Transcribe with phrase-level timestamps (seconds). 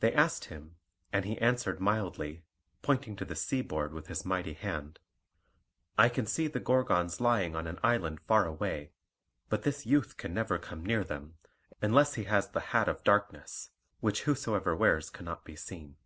[0.00, 0.76] They asked him,
[1.12, 2.42] and he answered mildly,
[2.80, 4.98] pointing to the sea board with his mighty hand,
[5.98, 8.92] "I can see the Gorgons lying on an island far away,
[9.50, 11.34] but this youth can never come near them,
[11.82, 13.68] unless he has the hat of darkness,
[14.00, 15.98] which whosoever wears cannot be seen."